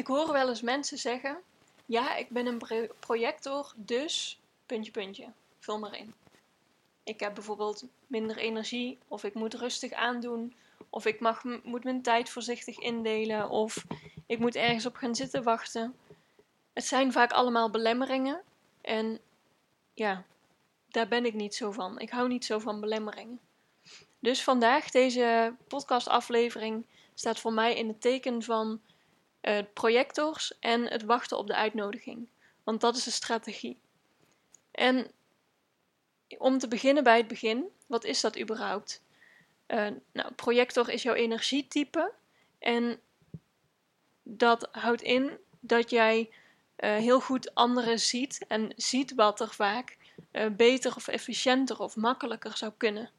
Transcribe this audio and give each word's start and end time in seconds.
Ik 0.00 0.06
hoor 0.06 0.32
wel 0.32 0.48
eens 0.48 0.62
mensen 0.62 0.98
zeggen: 0.98 1.38
Ja, 1.86 2.16
ik 2.16 2.28
ben 2.28 2.46
een 2.46 2.88
projector, 3.00 3.72
dus 3.76 4.40
puntje, 4.66 4.90
puntje. 4.90 5.32
Vul 5.58 5.78
maar 5.78 5.96
in. 5.96 6.14
Ik 7.02 7.20
heb 7.20 7.34
bijvoorbeeld 7.34 7.84
minder 8.06 8.36
energie, 8.36 8.98
of 9.08 9.24
ik 9.24 9.34
moet 9.34 9.54
rustig 9.54 9.92
aandoen, 9.92 10.54
of 10.90 11.06
ik 11.06 11.20
mag, 11.20 11.44
moet 11.62 11.84
mijn 11.84 12.02
tijd 12.02 12.30
voorzichtig 12.30 12.78
indelen, 12.78 13.48
of 13.48 13.84
ik 14.26 14.38
moet 14.38 14.54
ergens 14.54 14.86
op 14.86 14.94
gaan 14.94 15.14
zitten 15.14 15.42
wachten. 15.42 15.94
Het 16.72 16.84
zijn 16.84 17.12
vaak 17.12 17.32
allemaal 17.32 17.70
belemmeringen 17.70 18.42
en 18.80 19.20
ja, 19.94 20.24
daar 20.88 21.08
ben 21.08 21.24
ik 21.24 21.34
niet 21.34 21.54
zo 21.54 21.70
van. 21.70 21.98
Ik 21.98 22.10
hou 22.10 22.28
niet 22.28 22.44
zo 22.44 22.58
van 22.58 22.80
belemmeringen. 22.80 23.40
Dus 24.18 24.42
vandaag, 24.42 24.90
deze 24.90 25.54
podcastaflevering, 25.68 26.86
staat 27.14 27.40
voor 27.40 27.52
mij 27.52 27.76
in 27.76 27.88
het 27.88 28.00
teken 28.00 28.42
van 28.42 28.80
uh, 29.42 29.58
projectors 29.74 30.58
en 30.58 30.86
het 30.86 31.02
wachten 31.02 31.38
op 31.38 31.46
de 31.46 31.54
uitnodiging. 31.54 32.28
Want 32.62 32.80
dat 32.80 32.96
is 32.96 33.04
de 33.04 33.10
strategie. 33.10 33.78
En 34.70 35.10
om 36.38 36.58
te 36.58 36.68
beginnen 36.68 37.04
bij 37.04 37.16
het 37.16 37.28
begin, 37.28 37.64
wat 37.86 38.04
is 38.04 38.20
dat 38.20 38.40
überhaupt? 38.40 39.02
Uh, 39.68 39.88
nou, 40.12 40.32
projector 40.32 40.88
is 40.88 41.02
jouw 41.02 41.14
energietype 41.14 42.12
en 42.58 43.00
dat 44.22 44.68
houdt 44.72 45.02
in 45.02 45.38
dat 45.60 45.90
jij 45.90 46.20
uh, 46.20 46.96
heel 46.96 47.20
goed 47.20 47.54
anderen 47.54 48.00
ziet 48.00 48.44
en 48.48 48.72
ziet 48.76 49.14
wat 49.14 49.40
er 49.40 49.50
vaak 49.50 49.98
beter 50.52 50.96
of 50.96 51.08
efficiënter 51.08 51.78
of 51.78 51.96
makkelijker 51.96 52.56
zou 52.56 52.72
kunnen 52.76 53.10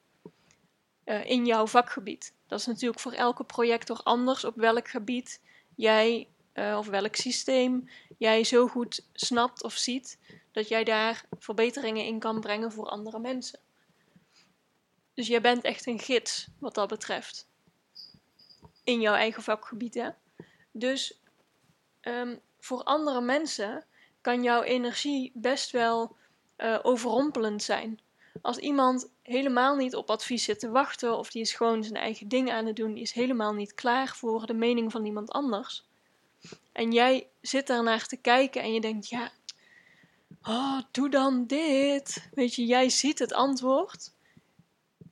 in 1.23 1.45
jouw 1.45 1.67
vakgebied. 1.67 2.33
Dat 2.47 2.59
is 2.59 2.65
natuurlijk 2.65 2.99
voor 2.99 3.11
elke 3.11 3.43
projector 3.43 3.99
anders 4.03 4.43
op 4.43 4.55
welk 4.55 4.87
gebied 4.87 5.41
jij 5.75 6.29
uh, 6.53 6.75
of 6.77 6.87
welk 6.87 7.15
systeem 7.15 7.89
jij 8.17 8.43
zo 8.43 8.67
goed 8.67 9.07
snapt 9.13 9.63
of 9.63 9.73
ziet 9.73 10.19
dat 10.51 10.67
jij 10.67 10.83
daar 10.83 11.25
verbeteringen 11.39 12.05
in 12.05 12.19
kan 12.19 12.39
brengen 12.39 12.71
voor 12.71 12.85
andere 12.85 13.19
mensen. 13.19 13.59
Dus 15.13 15.27
jij 15.27 15.41
bent 15.41 15.63
echt 15.63 15.87
een 15.87 15.99
gids 15.99 16.47
wat 16.59 16.75
dat 16.75 16.87
betreft. 16.87 17.47
In 18.83 19.01
jouw 19.01 19.13
eigen 19.13 19.43
vakgebied? 19.43 20.13
Dus 20.71 21.21
um, 22.01 22.39
voor 22.59 22.83
andere 22.83 23.21
mensen 23.21 23.85
kan 24.21 24.43
jouw 24.43 24.61
energie 24.61 25.31
best 25.33 25.71
wel 25.71 26.15
uh, 26.57 26.79
overrompelend 26.81 27.63
zijn. 27.63 27.99
Als 28.41 28.57
iemand 28.57 29.09
helemaal 29.31 29.75
niet 29.75 29.95
op 29.95 30.09
advies 30.09 30.43
zit 30.43 30.59
te 30.59 30.69
wachten, 30.69 31.17
of 31.17 31.31
die 31.31 31.41
is 31.41 31.53
gewoon 31.53 31.83
zijn 31.83 31.95
eigen 31.95 32.27
ding 32.27 32.51
aan 32.51 32.65
het 32.65 32.75
doen, 32.75 32.93
die 32.93 33.03
is 33.03 33.11
helemaal 33.11 33.53
niet 33.53 33.73
klaar 33.73 34.15
voor 34.15 34.45
de 34.45 34.53
mening 34.53 34.91
van 34.91 35.05
iemand 35.05 35.31
anders. 35.31 35.85
En 36.71 36.91
jij 36.91 37.27
zit 37.41 37.67
daarnaar 37.67 38.07
te 38.07 38.17
kijken 38.17 38.61
en 38.61 38.73
je 38.73 38.81
denkt, 38.81 39.09
ja, 39.09 39.31
oh, 40.43 40.79
doe 40.91 41.09
dan 41.09 41.45
dit. 41.47 42.29
Weet 42.33 42.55
je, 42.55 42.65
jij 42.65 42.89
ziet 42.89 43.19
het 43.19 43.33
antwoord. 43.33 44.11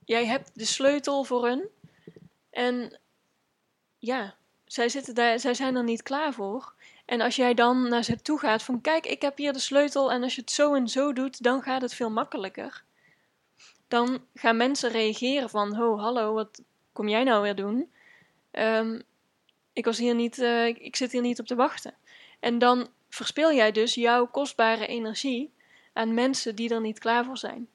Jij 0.04 0.26
hebt 0.26 0.50
de 0.54 0.64
sleutel 0.64 1.24
voor 1.24 1.46
hun. 1.46 1.68
En 2.50 2.98
ja, 3.98 4.34
zij, 4.64 4.88
zitten 4.88 5.14
daar, 5.14 5.40
zij 5.40 5.54
zijn 5.54 5.76
er 5.76 5.84
niet 5.84 6.02
klaar 6.02 6.32
voor. 6.32 6.74
En 7.04 7.20
als 7.20 7.36
jij 7.36 7.54
dan 7.54 7.88
naar 7.88 8.04
ze 8.04 8.22
toe 8.22 8.38
gaat 8.38 8.62
van 8.62 8.80
kijk, 8.80 9.06
ik 9.06 9.22
heb 9.22 9.36
hier 9.36 9.52
de 9.52 9.58
sleutel 9.58 10.12
en 10.12 10.22
als 10.22 10.34
je 10.34 10.40
het 10.40 10.50
zo 10.50 10.74
en 10.74 10.88
zo 10.88 11.12
doet, 11.12 11.42
dan 11.42 11.62
gaat 11.62 11.82
het 11.82 11.94
veel 11.94 12.10
makkelijker 12.10 12.84
dan 13.90 14.20
gaan 14.34 14.56
mensen 14.56 14.90
reageren 14.90 15.50
van, 15.50 15.80
oh 15.80 16.00
hallo, 16.00 16.34
wat 16.34 16.62
kom 16.92 17.08
jij 17.08 17.24
nou 17.24 17.42
weer 17.42 17.54
doen? 17.54 17.90
Um, 18.52 19.02
ik, 19.72 19.84
was 19.84 19.98
hier 19.98 20.14
niet, 20.14 20.38
uh, 20.38 20.66
ik 20.66 20.96
zit 20.96 21.12
hier 21.12 21.20
niet 21.20 21.40
op 21.40 21.46
te 21.46 21.54
wachten. 21.54 21.94
En 22.40 22.58
dan 22.58 22.88
verspil 23.08 23.52
jij 23.52 23.72
dus 23.72 23.94
jouw 23.94 24.26
kostbare 24.26 24.86
energie 24.86 25.52
aan 25.92 26.14
mensen 26.14 26.54
die 26.54 26.74
er 26.74 26.80
niet 26.80 26.98
klaar 26.98 27.24
voor 27.24 27.38
zijn. 27.38 27.68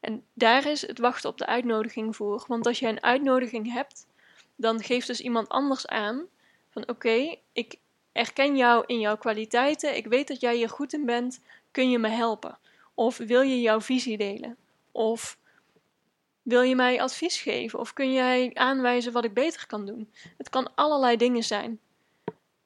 En 0.00 0.24
daar 0.32 0.66
is 0.66 0.86
het 0.86 0.98
wachten 0.98 1.30
op 1.30 1.38
de 1.38 1.46
uitnodiging 1.46 2.16
voor. 2.16 2.44
Want 2.46 2.66
als 2.66 2.78
jij 2.78 2.90
een 2.90 3.02
uitnodiging 3.02 3.72
hebt, 3.72 4.06
dan 4.56 4.82
geeft 4.82 5.06
dus 5.06 5.20
iemand 5.20 5.48
anders 5.48 5.86
aan 5.86 6.24
van 6.70 6.88
oké, 6.88 7.36
ik 7.52 7.76
erken 8.12 8.56
jou 8.56 8.84
in 8.86 9.00
jouw 9.00 9.16
kwaliteiten, 9.16 9.96
ik 9.96 10.06
weet 10.06 10.28
dat 10.28 10.40
jij 10.40 10.56
hier 10.56 10.68
goed 10.68 10.92
in 10.92 11.04
bent, 11.04 11.40
kun 11.70 11.90
je 11.90 11.98
me 11.98 12.08
helpen? 12.08 12.58
Of 12.94 13.16
wil 13.16 13.40
je 13.40 13.60
jouw 13.60 13.80
visie 13.80 14.16
delen? 14.16 14.56
Of 14.94 15.38
wil 16.42 16.62
je 16.62 16.74
mij 16.74 17.00
advies 17.00 17.40
geven? 17.40 17.78
Of 17.78 17.92
kun 17.92 18.12
jij 18.12 18.50
aanwijzen 18.54 19.12
wat 19.12 19.24
ik 19.24 19.34
beter 19.34 19.66
kan 19.66 19.86
doen? 19.86 20.12
Het 20.36 20.48
kan 20.48 20.74
allerlei 20.74 21.16
dingen 21.16 21.42
zijn. 21.42 21.80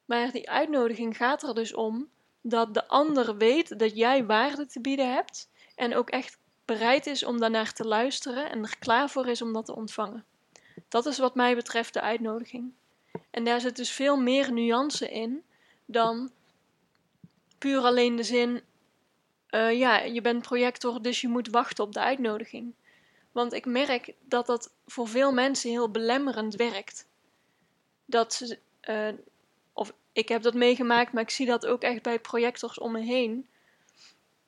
Maar 0.05 0.31
die 0.31 0.51
uitnodiging 0.51 1.17
gaat 1.17 1.43
er 1.43 1.55
dus 1.55 1.75
om 1.75 2.09
dat 2.41 2.75
de 2.75 2.89
ander 2.89 3.37
weet 3.37 3.79
dat 3.79 3.97
jij 3.97 4.27
waarde 4.27 4.67
te 4.67 4.81
bieden 4.81 5.13
hebt 5.13 5.51
en 5.75 5.97
ook 5.97 6.11
echt 6.11 6.39
bereid 6.65 7.07
is 7.07 7.25
om 7.25 7.41
daarnaar 7.41 7.73
te 7.73 7.85
luisteren 7.85 8.51
en 8.51 8.63
er 8.63 8.79
klaar 8.79 9.11
voor 9.11 9.27
is 9.27 9.43
om 9.43 9.53
dat 9.53 9.65
te 9.65 9.75
ontvangen. 9.75 10.25
Dat 10.89 11.07
is 11.07 11.19
wat 11.19 11.35
mij 11.35 11.55
betreft 11.55 11.93
de 11.93 12.01
uitnodiging. 12.01 12.73
En 13.31 13.45
daar 13.45 13.61
zit 13.61 13.77
dus 13.77 13.91
veel 13.91 14.17
meer 14.17 14.53
nuance 14.53 15.11
in 15.11 15.45
dan 15.87 16.31
puur 17.59 17.81
alleen 17.81 18.17
de 18.17 18.23
zin: 18.23 18.63
uh, 19.51 19.79
ja, 19.79 19.99
je 19.99 20.21
bent 20.21 20.43
projector, 20.43 21.03
dus 21.03 21.21
je 21.21 21.29
moet 21.29 21.49
wachten 21.49 21.85
op 21.85 21.93
de 21.93 22.01
uitnodiging. 22.01 22.75
Want 23.33 23.53
ik 23.53 23.67
merk 23.67 24.13
dat 24.21 24.47
dat 24.47 24.73
voor 24.87 25.09
veel 25.09 25.33
mensen 25.33 25.71
heel 25.71 25.91
belemmerend 25.91 26.55
werkt. 26.55 27.07
Dat 28.05 28.35
ze, 28.35 28.59
uh, 28.89 29.09
of 29.73 29.93
ik 30.13 30.29
heb 30.29 30.43
dat 30.43 30.55
meegemaakt, 30.55 31.13
maar 31.13 31.23
ik 31.23 31.31
zie 31.31 31.47
dat 31.47 31.67
ook 31.67 31.83
echt 31.83 32.03
bij 32.03 32.19
projectors 32.19 32.79
om 32.79 32.93
me 32.93 33.01
heen. 33.01 33.49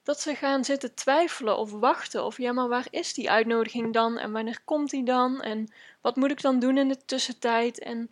Dat 0.03 0.21
ze 0.21 0.35
gaan 0.35 0.65
zitten 0.65 0.95
twijfelen 0.95 1.59
of 1.59 1.71
wachten. 1.71 2.25
Of 2.25 2.37
ja, 2.37 2.53
maar 2.53 2.69
waar 2.69 2.87
is 2.91 3.15
die 3.15 3.31
uitnodiging 3.31 3.93
dan? 3.93 4.19
En 4.19 4.33
wanneer 4.33 4.61
komt 4.65 4.91
die 4.91 5.05
dan? 5.05 5.41
En 5.41 5.73
wat 6.01 6.17
moet 6.17 6.31
ik 6.31 6.41
dan 6.41 6.59
doen 6.59 6.79
in 6.79 6.89
de 6.89 7.05
tussentijd? 7.05 7.79
En 7.79 8.11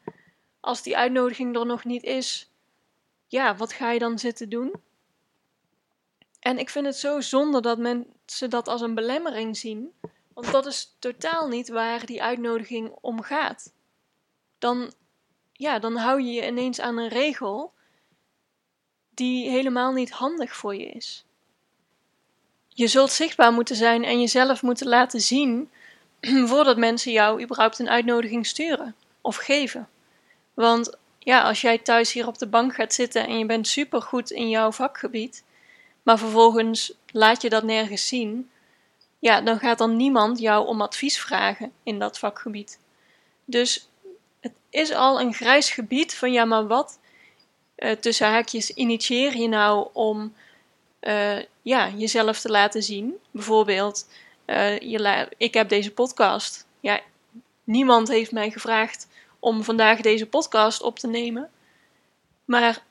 als 0.60 0.82
die 0.82 0.96
uitnodiging 0.96 1.56
er 1.56 1.66
nog 1.66 1.84
niet 1.84 2.02
is, 2.02 2.50
ja, 3.26 3.56
wat 3.56 3.72
ga 3.72 3.90
je 3.90 3.98
dan 3.98 4.18
zitten 4.18 4.48
doen? 4.48 4.72
En 6.48 6.58
ik 6.58 6.70
vind 6.70 6.86
het 6.86 6.96
zo 6.96 7.20
zonde 7.20 7.60
dat 7.60 7.78
mensen 7.78 8.50
dat 8.50 8.68
als 8.68 8.80
een 8.80 8.94
belemmering 8.94 9.56
zien. 9.56 9.92
Want 10.32 10.50
dat 10.52 10.66
is 10.66 10.96
totaal 10.98 11.48
niet 11.48 11.68
waar 11.68 12.06
die 12.06 12.22
uitnodiging 12.22 12.90
om 13.00 13.22
gaat. 13.22 13.72
Dan, 14.58 14.92
ja, 15.52 15.78
dan 15.78 15.96
hou 15.96 16.22
je 16.22 16.32
je 16.32 16.46
ineens 16.46 16.80
aan 16.80 16.98
een 16.98 17.08
regel 17.08 17.72
die 19.10 19.50
helemaal 19.50 19.92
niet 19.92 20.10
handig 20.10 20.56
voor 20.56 20.74
je 20.74 20.86
is. 20.86 21.24
Je 22.68 22.86
zult 22.86 23.10
zichtbaar 23.10 23.52
moeten 23.52 23.76
zijn 23.76 24.04
en 24.04 24.20
jezelf 24.20 24.62
moeten 24.62 24.88
laten 24.88 25.20
zien 25.20 25.70
voordat 26.50 26.76
mensen 26.76 27.12
jou 27.12 27.42
überhaupt 27.42 27.78
een 27.78 27.90
uitnodiging 27.90 28.46
sturen 28.46 28.94
of 29.20 29.36
geven. 29.36 29.88
Want 30.54 30.96
ja, 31.18 31.42
als 31.42 31.60
jij 31.60 31.78
thuis 31.78 32.12
hier 32.12 32.26
op 32.26 32.38
de 32.38 32.46
bank 32.46 32.74
gaat 32.74 32.94
zitten 32.94 33.26
en 33.26 33.38
je 33.38 33.46
bent 33.46 33.66
supergoed 33.68 34.30
in 34.30 34.48
jouw 34.48 34.72
vakgebied, 34.72 35.46
maar 36.08 36.18
vervolgens 36.18 36.92
laat 37.12 37.42
je 37.42 37.48
dat 37.48 37.62
nergens 37.62 38.08
zien, 38.08 38.50
ja, 39.18 39.40
dan 39.40 39.58
gaat 39.58 39.78
dan 39.78 39.96
niemand 39.96 40.38
jou 40.38 40.66
om 40.66 40.80
advies 40.80 41.20
vragen 41.20 41.72
in 41.82 41.98
dat 41.98 42.18
vakgebied. 42.18 42.78
Dus 43.44 43.88
het 44.40 44.52
is 44.70 44.92
al 44.92 45.20
een 45.20 45.34
grijs 45.34 45.70
gebied 45.70 46.14
van 46.14 46.32
ja, 46.32 46.44
maar 46.44 46.66
wat 46.66 46.98
uh, 47.76 47.92
tussen 47.92 48.26
haakjes 48.26 48.70
initieer 48.70 49.36
je 49.36 49.48
nou 49.48 49.88
om 49.92 50.34
uh, 51.00 51.38
ja, 51.62 51.88
jezelf 51.88 52.40
te 52.40 52.50
laten 52.50 52.82
zien? 52.82 53.14
Bijvoorbeeld, 53.30 54.08
uh, 54.46 54.78
je 54.78 55.28
ik 55.36 55.54
heb 55.54 55.68
deze 55.68 55.92
podcast. 55.92 56.66
Ja, 56.80 57.00
niemand 57.64 58.08
heeft 58.08 58.32
mij 58.32 58.50
gevraagd 58.50 59.08
om 59.38 59.62
vandaag 59.62 60.00
deze 60.00 60.26
podcast 60.26 60.82
op 60.82 60.98
te 60.98 61.06
nemen. 61.06 61.50
Maar 62.44 62.86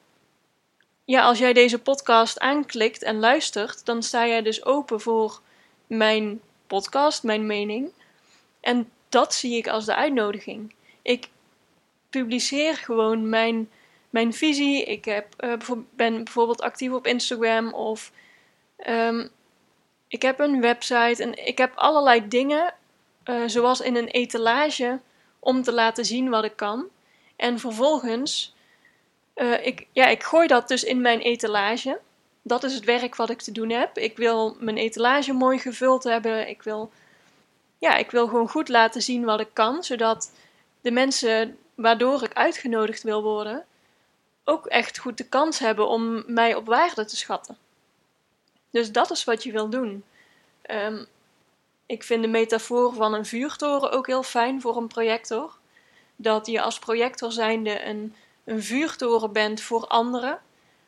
ja, 1.08 1.24
als 1.24 1.38
jij 1.38 1.54
deze 1.54 1.80
podcast 1.80 2.40
aanklikt 2.40 3.04
en 3.04 3.20
luistert, 3.20 3.86
dan 3.86 4.04
sta 4.04 4.28
jij 4.28 4.42
dus 4.42 4.66
open 4.66 5.02
voor 5.02 5.42
mijn 5.88 6.42
podcast, 6.68 7.24
mijn 7.24 7.46
mening. 7.46 7.92
En 8.60 8.92
dat 9.10 9.34
zie 9.34 9.58
ik 9.58 9.68
als 9.68 9.86
de 9.86 9.96
uitnodiging. 9.96 10.74
Ik 11.02 11.28
publiceer 12.10 12.76
gewoon 12.76 13.30
mijn, 13.30 13.70
mijn 14.10 14.34
visie. 14.34 14.84
Ik 14.84 15.06
heb, 15.06 15.44
uh, 15.44 15.72
ben 15.96 16.24
bijvoorbeeld 16.24 16.62
actief 16.62 16.92
op 16.92 17.08
Instagram 17.08 17.74
of 17.74 18.12
um, 18.88 19.30
ik 20.08 20.22
heb 20.22 20.40
een 20.40 20.62
website 20.62 21.24
en 21.24 21.48
ik 21.48 21.58
heb 21.58 21.72
allerlei 21.76 22.28
dingen, 22.28 22.74
uh, 23.26 23.44
zoals 23.46 23.82
in 23.82 23.96
een 23.96 24.08
etalage, 24.08 25.00
om 25.40 25.64
te 25.64 25.74
laten 25.74 26.06
zien 26.06 26.30
wat 26.30 26.44
ik 26.44 26.56
kan. 26.56 26.86
En 27.36 27.60
vervolgens, 27.60 28.56
uh, 29.38 29.66
ik, 29.66 29.88
ja, 29.92 30.08
ik 30.08 30.24
gooi 30.24 30.48
dat 30.48 30.68
dus 30.68 30.84
in 30.84 31.02
mijn 31.02 31.20
etalage. 31.20 32.00
Dat 32.42 32.64
is 32.64 32.74
het 32.74 32.84
werk 32.84 33.16
wat 33.16 33.30
ik 33.30 33.42
te 33.42 33.52
doen 33.52 33.70
heb. 33.70 33.98
Ik 33.98 34.18
wil 34.18 34.58
mijn 34.60 34.78
etalage 34.78 35.34
mooi 35.34 35.60
gevuld 35.60 36.04
hebben. 36.04 36.48
Ik 36.48 36.64
wil, 36.64 36.92
ja, 37.78 37.96
ik 37.96 38.12
wil 38.12 38.28
gewoon 38.28 38.50
goed 38.50 38.70
laten 38.70 39.02
zien 39.02 39.26
wat 39.26 39.40
ik 39.40 39.50
kan, 39.54 39.84
zodat 39.84 40.32
de 40.82 40.92
mensen 40.92 41.58
waardoor 41.76 42.24
ik 42.24 42.34
uitgenodigd 42.34 43.04
wil 43.04 43.24
worden, 43.24 43.66
ook 44.44 44.66
echt 44.66 44.98
goed 44.98 45.18
de 45.18 45.28
kans 45.28 45.60
hebben 45.60 45.88
om 45.88 46.24
mij 46.28 46.56
op 46.56 46.66
waarde 46.66 47.06
te 47.06 47.16
schatten. 47.16 47.58
Dus 48.70 48.92
dat 48.92 49.12
is 49.12 49.24
wat 49.24 49.44
je 49.44 49.52
wil 49.52 49.70
doen. 49.70 50.04
Um, 50.72 51.08
ik 51.86 52.04
vind 52.04 52.22
de 52.22 52.28
metafoor 52.28 52.94
van 52.94 53.14
een 53.14 53.26
vuurtoren 53.26 53.92
ook 53.92 54.08
heel 54.08 54.24
fijn 54.24 54.62
voor 54.62 54.78
een 54.78 54.88
projector. 54.88 55.58
Dat 56.16 56.48
je 56.48 56.62
als 56.62 56.80
projector 56.80 57.32
zijnde 57.32 57.86
een, 57.86 58.16
een 58.48 58.64
vuurtoren 58.64 59.32
bent 59.32 59.62
voor 59.62 59.88
anderen. 59.88 60.40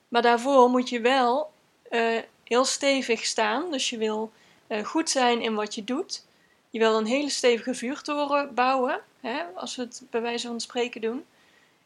Maar 0.07 0.21
daarvoor 0.21 0.69
moet 0.69 0.89
je 0.89 1.01
wel 1.01 1.51
uh, 1.91 2.19
heel 2.43 2.65
stevig 2.65 3.25
staan. 3.25 3.71
Dus 3.71 3.89
je 3.89 3.97
wil 3.97 4.31
uh, 4.67 4.85
goed 4.85 5.09
zijn 5.09 5.41
in 5.41 5.55
wat 5.55 5.75
je 5.75 5.83
doet. 5.83 6.25
Je 6.69 6.79
wil 6.79 6.97
een 6.97 7.05
hele 7.05 7.29
stevige 7.29 7.73
vuurtoren 7.73 8.53
bouwen, 8.53 9.01
hè, 9.19 9.43
als 9.55 9.75
we 9.75 9.81
het 9.81 10.01
bij 10.09 10.21
wijze 10.21 10.47
van 10.47 10.59
spreken 10.59 11.01
doen. 11.01 11.25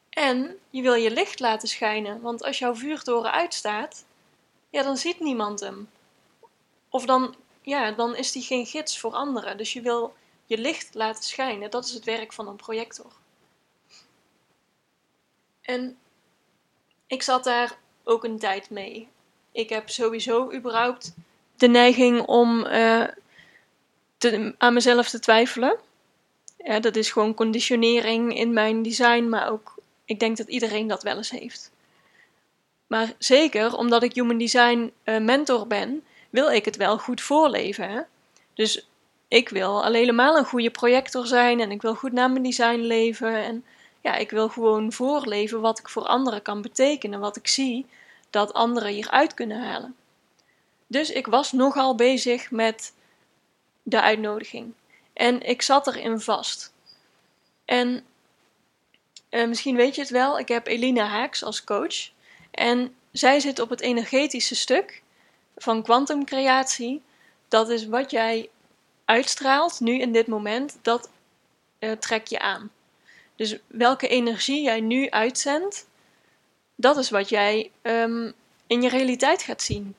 En 0.09 0.59
je 0.69 0.81
wil 0.81 0.93
je 0.93 1.11
licht 1.11 1.39
laten 1.39 1.67
schijnen, 1.67 2.21
want 2.21 2.43
als 2.43 2.59
jouw 2.59 2.75
vuurtoren 2.75 3.31
uitstaat, 3.31 4.05
ja, 4.69 4.83
dan 4.83 4.97
ziet 4.97 5.19
niemand 5.19 5.59
hem. 5.59 5.89
Of 6.89 7.05
dan, 7.05 7.35
ja, 7.61 7.91
dan 7.91 8.15
is 8.15 8.31
die 8.31 8.43
geen 8.43 8.65
gids 8.65 8.99
voor 8.99 9.13
anderen. 9.13 9.57
Dus 9.57 9.73
je 9.73 9.81
wil 9.81 10.13
je 10.45 10.57
licht 10.57 10.93
laten 10.93 11.23
schijnen. 11.23 11.69
Dat 11.69 11.85
is 11.85 11.93
het 11.93 12.03
werk 12.03 12.33
van 12.33 12.47
een 12.47 12.55
projector. 12.55 13.11
En 15.63 15.97
ik 17.07 17.21
zat 17.21 17.43
daar 17.43 17.77
ook 18.03 18.23
een 18.23 18.39
tijd 18.39 18.69
mee. 18.69 19.07
Ik 19.51 19.69
heb 19.69 19.89
sowieso 19.89 20.53
überhaupt 20.53 21.13
de 21.55 21.67
neiging 21.67 22.21
om 22.21 22.63
te, 24.17 24.55
aan 24.57 24.73
mezelf 24.73 25.09
te 25.09 25.19
twijfelen. 25.19 25.77
Dat 26.79 26.95
is 26.95 27.11
gewoon 27.11 27.33
conditionering 27.33 28.37
in 28.37 28.53
mijn 28.53 28.83
design, 28.83 29.29
maar 29.29 29.51
ook 29.51 29.75
ik 30.05 30.19
denk 30.19 30.37
dat 30.37 30.47
iedereen 30.47 30.87
dat 30.87 31.03
wel 31.03 31.17
eens 31.17 31.29
heeft. 31.29 31.71
Maar 32.87 33.13
zeker 33.17 33.77
omdat 33.77 34.03
ik 34.03 34.13
human 34.13 34.37
design 34.37 34.93
uh, 35.05 35.19
mentor 35.19 35.67
ben, 35.67 36.03
wil 36.29 36.49
ik 36.49 36.65
het 36.65 36.75
wel 36.75 36.97
goed 36.97 37.21
voorleven. 37.21 37.89
Hè? 37.89 38.01
Dus 38.53 38.89
ik 39.27 39.49
wil 39.49 39.83
al 39.83 39.93
helemaal 39.93 40.37
een 40.37 40.45
goede 40.45 40.71
projector 40.71 41.27
zijn 41.27 41.59
en 41.59 41.71
ik 41.71 41.81
wil 41.81 41.95
goed 41.95 42.11
naar 42.11 42.31
mijn 42.31 42.43
design 42.43 42.79
leven. 42.79 43.35
En 43.35 43.65
ja, 44.03 44.15
ik 44.15 44.29
wil 44.29 44.49
gewoon 44.49 44.91
voorleven 44.91 45.61
wat 45.61 45.79
ik 45.79 45.89
voor 45.89 46.05
anderen 46.05 46.41
kan 46.41 46.61
betekenen, 46.61 47.19
wat 47.19 47.35
ik 47.35 47.47
zie 47.47 47.85
dat 48.29 48.53
anderen 48.53 48.89
hieruit 48.89 49.33
kunnen 49.33 49.63
halen. 49.63 49.95
Dus 50.87 51.09
ik 51.09 51.27
was 51.27 51.51
nogal 51.51 51.95
bezig 51.95 52.51
met 52.51 52.93
de 53.83 54.01
uitnodiging. 54.01 54.73
En 55.13 55.41
ik 55.41 55.61
zat 55.61 55.87
erin 55.87 56.19
vast. 56.19 56.73
En 57.65 58.05
uh, 59.29 59.47
misschien 59.47 59.75
weet 59.75 59.95
je 59.95 60.01
het 60.01 60.09
wel, 60.09 60.39
ik 60.39 60.47
heb 60.47 60.67
Elina 60.67 61.05
Haaks 61.05 61.43
als 61.43 61.63
coach. 61.63 62.09
En 62.51 62.95
zij 63.11 63.39
zit 63.39 63.59
op 63.59 63.69
het 63.69 63.81
energetische 63.81 64.55
stuk 64.55 65.01
van 65.55 65.83
kwantumcreatie. 65.83 67.01
Dat 67.47 67.69
is 67.69 67.85
wat 67.85 68.11
jij 68.11 68.49
uitstraalt, 69.05 69.79
nu 69.79 69.99
in 69.99 70.11
dit 70.11 70.27
moment, 70.27 70.77
dat 70.81 71.09
uh, 71.79 71.91
trek 71.91 72.27
je 72.27 72.39
aan. 72.39 72.71
Dus 73.43 73.57
welke 73.67 74.07
energie 74.07 74.63
jij 74.63 74.81
nu 74.81 75.09
uitzendt, 75.09 75.87
dat 76.75 76.97
is 76.97 77.09
wat 77.09 77.29
jij 77.29 77.71
um, 77.81 78.33
in 78.67 78.81
je 78.81 78.89
realiteit 78.89 79.41
gaat 79.41 79.61
zien. 79.61 79.95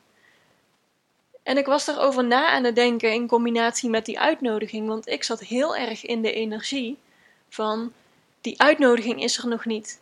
En 1.42 1.56
ik 1.56 1.66
was 1.66 1.84
daarover 1.84 2.24
na 2.24 2.48
aan 2.48 2.64
het 2.64 2.74
denken 2.74 3.12
in 3.12 3.26
combinatie 3.26 3.90
met 3.90 4.04
die 4.04 4.20
uitnodiging, 4.20 4.88
want 4.88 5.08
ik 5.08 5.24
zat 5.24 5.40
heel 5.40 5.76
erg 5.76 6.04
in 6.04 6.22
de 6.22 6.32
energie 6.32 6.98
van 7.48 7.92
die 8.40 8.60
uitnodiging 8.60 9.22
is 9.22 9.38
er 9.38 9.48
nog 9.48 9.64
niet. 9.64 10.00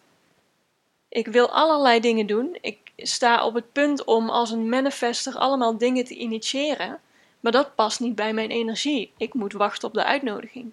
Ik 1.08 1.26
wil 1.26 1.50
allerlei 1.50 2.00
dingen 2.00 2.26
doen. 2.26 2.58
Ik 2.60 2.78
sta 2.96 3.46
op 3.46 3.54
het 3.54 3.72
punt 3.72 4.04
om 4.04 4.30
als 4.30 4.50
een 4.50 4.68
manifester 4.68 5.36
allemaal 5.36 5.78
dingen 5.78 6.04
te 6.04 6.14
initiëren, 6.14 7.00
maar 7.40 7.52
dat 7.52 7.74
past 7.74 8.00
niet 8.00 8.14
bij 8.14 8.32
mijn 8.32 8.50
energie. 8.50 9.12
Ik 9.16 9.34
moet 9.34 9.52
wachten 9.52 9.88
op 9.88 9.94
de 9.94 10.04
uitnodiging. 10.04 10.72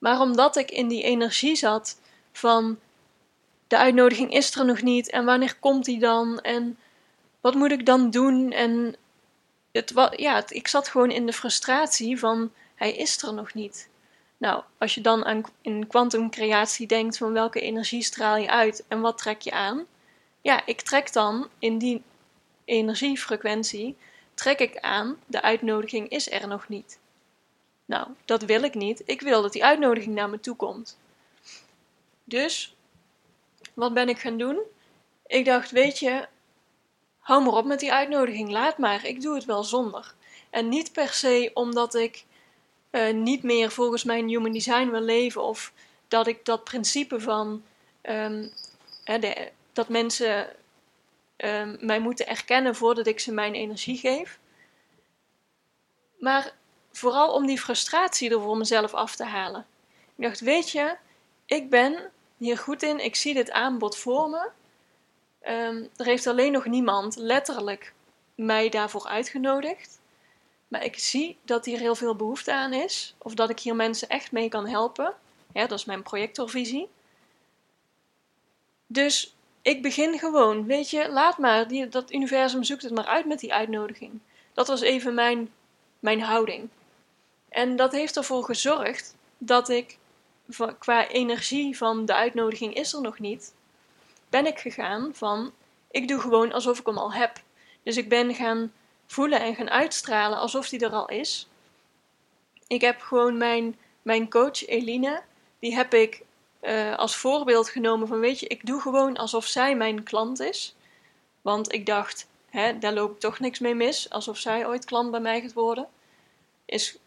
Maar 0.00 0.20
omdat 0.20 0.56
ik 0.56 0.70
in 0.70 0.88
die 0.88 1.02
energie 1.02 1.56
zat 1.56 2.00
van 2.32 2.78
de 3.66 3.76
uitnodiging 3.76 4.32
is 4.32 4.54
er 4.54 4.64
nog 4.64 4.82
niet 4.82 5.10
en 5.10 5.24
wanneer 5.24 5.56
komt 5.58 5.84
die 5.84 5.98
dan 5.98 6.40
en 6.40 6.78
wat 7.40 7.54
moet 7.54 7.72
ik 7.72 7.86
dan 7.86 8.10
doen 8.10 8.52
en 8.52 8.96
het, 9.72 9.92
ja, 10.16 10.44
ik 10.48 10.68
zat 10.68 10.88
gewoon 10.88 11.10
in 11.10 11.26
de 11.26 11.32
frustratie 11.32 12.18
van 12.18 12.52
hij 12.74 12.92
is 12.92 13.22
er 13.22 13.34
nog 13.34 13.54
niet. 13.54 13.88
Nou, 14.36 14.62
als 14.78 14.94
je 14.94 15.00
dan 15.00 15.24
aan, 15.24 15.42
in 15.62 15.86
kwantumcreatie 15.86 16.86
denkt 16.86 17.16
van 17.16 17.32
welke 17.32 17.60
energie 17.60 18.02
straal 18.02 18.36
je 18.36 18.50
uit 18.50 18.84
en 18.88 19.00
wat 19.00 19.18
trek 19.18 19.40
je 19.40 19.50
aan, 19.50 19.86
ja, 20.40 20.66
ik 20.66 20.80
trek 20.80 21.12
dan 21.12 21.48
in 21.58 21.78
die 21.78 22.02
energiefrequentie, 22.64 23.96
trek 24.34 24.58
ik 24.58 24.78
aan, 24.78 25.16
de 25.26 25.42
uitnodiging 25.42 26.08
is 26.08 26.30
er 26.30 26.48
nog 26.48 26.68
niet. 26.68 26.99
Nou, 27.90 28.08
dat 28.24 28.42
wil 28.42 28.62
ik 28.62 28.74
niet. 28.74 29.02
Ik 29.04 29.20
wil 29.20 29.42
dat 29.42 29.52
die 29.52 29.64
uitnodiging 29.64 30.14
naar 30.14 30.30
me 30.30 30.40
toe 30.40 30.56
komt. 30.56 30.98
Dus, 32.24 32.76
wat 33.74 33.94
ben 33.94 34.08
ik 34.08 34.18
gaan 34.18 34.38
doen? 34.38 34.60
Ik 35.26 35.44
dacht, 35.44 35.70
weet 35.70 35.98
je, 35.98 36.28
hou 37.18 37.44
maar 37.44 37.52
op 37.52 37.64
met 37.64 37.80
die 37.80 37.92
uitnodiging, 37.92 38.50
laat 38.50 38.78
maar, 38.78 39.04
ik 39.04 39.22
doe 39.22 39.34
het 39.34 39.44
wel 39.44 39.64
zonder. 39.64 40.14
En 40.50 40.68
niet 40.68 40.92
per 40.92 41.08
se 41.08 41.50
omdat 41.54 41.94
ik 41.94 42.24
uh, 42.90 43.12
niet 43.12 43.42
meer 43.42 43.70
volgens 43.70 44.04
mijn 44.04 44.28
human 44.28 44.52
design 44.52 44.90
wil 44.90 45.00
leven 45.00 45.42
of 45.42 45.72
dat 46.08 46.26
ik 46.26 46.44
dat 46.44 46.64
principe 46.64 47.20
van 47.20 47.62
de, 48.02 49.50
dat 49.72 49.88
mensen 49.88 50.56
um, 51.36 51.76
mij 51.80 52.00
moeten 52.00 52.26
erkennen 52.26 52.74
voordat 52.74 53.06
ik 53.06 53.20
ze 53.20 53.32
mijn 53.32 53.54
energie 53.54 53.98
geef. 53.98 54.38
Maar 56.18 56.58
vooral 56.92 57.32
om 57.32 57.46
die 57.46 57.60
frustratie 57.60 58.30
er 58.30 58.40
voor 58.40 58.56
mezelf 58.56 58.94
af 58.94 59.16
te 59.16 59.24
halen. 59.24 59.66
Ik 60.16 60.24
dacht, 60.24 60.40
weet 60.40 60.70
je, 60.70 60.96
ik 61.46 61.70
ben 61.70 62.10
hier 62.36 62.58
goed 62.58 62.82
in, 62.82 63.04
ik 63.04 63.16
zie 63.16 63.34
dit 63.34 63.50
aanbod 63.50 63.96
voor 63.96 64.28
me. 64.28 64.48
Um, 65.48 65.88
er 65.96 66.06
heeft 66.06 66.26
alleen 66.26 66.52
nog 66.52 66.66
niemand 66.66 67.16
letterlijk 67.16 67.92
mij 68.34 68.68
daarvoor 68.68 69.06
uitgenodigd. 69.06 70.00
Maar 70.68 70.84
ik 70.84 70.98
zie 70.98 71.36
dat 71.42 71.64
hier 71.64 71.78
heel 71.78 71.94
veel 71.94 72.14
behoefte 72.14 72.52
aan 72.52 72.72
is, 72.72 73.14
of 73.18 73.34
dat 73.34 73.50
ik 73.50 73.60
hier 73.60 73.76
mensen 73.76 74.08
echt 74.08 74.32
mee 74.32 74.48
kan 74.48 74.66
helpen. 74.66 75.14
Ja, 75.52 75.66
dat 75.66 75.78
is 75.78 75.84
mijn 75.84 76.02
projectorvisie. 76.02 76.88
Dus 78.86 79.34
ik 79.62 79.82
begin 79.82 80.18
gewoon, 80.18 80.66
weet 80.66 80.90
je, 80.90 81.08
laat 81.08 81.38
maar, 81.38 81.68
die, 81.68 81.88
dat 81.88 82.12
universum 82.12 82.64
zoekt 82.64 82.82
het 82.82 82.94
maar 82.94 83.06
uit 83.06 83.26
met 83.26 83.40
die 83.40 83.54
uitnodiging. 83.54 84.20
Dat 84.52 84.68
was 84.68 84.80
even 84.80 85.14
mijn, 85.14 85.52
mijn 85.98 86.22
houding. 86.22 86.68
En 87.50 87.76
dat 87.76 87.92
heeft 87.92 88.16
ervoor 88.16 88.44
gezorgd 88.44 89.16
dat 89.38 89.68
ik 89.68 89.98
qua 90.78 91.08
energie 91.08 91.76
van 91.76 92.04
de 92.04 92.14
uitnodiging 92.14 92.74
is 92.74 92.92
er 92.92 93.00
nog 93.00 93.18
niet, 93.18 93.54
ben 94.28 94.46
ik 94.46 94.58
gegaan 94.58 95.14
van 95.14 95.52
ik 95.90 96.08
doe 96.08 96.20
gewoon 96.20 96.52
alsof 96.52 96.78
ik 96.78 96.86
hem 96.86 96.98
al 96.98 97.12
heb. 97.12 97.42
Dus 97.82 97.96
ik 97.96 98.08
ben 98.08 98.34
gaan 98.34 98.72
voelen 99.06 99.40
en 99.40 99.54
gaan 99.54 99.70
uitstralen 99.70 100.38
alsof 100.38 100.68
die 100.68 100.80
er 100.80 100.92
al 100.92 101.08
is. 101.08 101.48
Ik 102.66 102.80
heb 102.80 103.00
gewoon 103.00 103.36
mijn, 103.36 103.78
mijn 104.02 104.30
coach 104.30 104.66
Eline, 104.66 105.22
die 105.58 105.74
heb 105.74 105.94
ik 105.94 106.22
uh, 106.62 106.96
als 106.96 107.16
voorbeeld 107.16 107.68
genomen 107.68 108.08
van 108.08 108.20
weet 108.20 108.40
je, 108.40 108.46
ik 108.46 108.66
doe 108.66 108.80
gewoon 108.80 109.16
alsof 109.16 109.46
zij 109.46 109.76
mijn 109.76 110.02
klant 110.02 110.40
is. 110.40 110.74
Want 111.42 111.72
ik 111.72 111.86
dacht, 111.86 112.28
hè, 112.50 112.78
daar 112.78 112.92
loopt 112.92 113.20
toch 113.20 113.38
niks 113.38 113.58
mee 113.58 113.74
mis, 113.74 114.10
alsof 114.10 114.38
zij 114.38 114.66
ooit 114.66 114.84
klant 114.84 115.10
bij 115.10 115.20
mij 115.20 115.40
gaat 115.40 115.52
worden. 115.52 115.88
Is 116.64 116.98